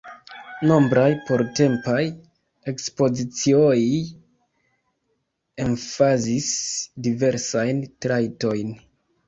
Nombraj 0.69 1.09
portempaj 1.27 1.99
ekspozicioij 2.71 3.83
emfazis 5.67 6.51
diversajn 7.09 7.89
trajtojn. 8.07 8.77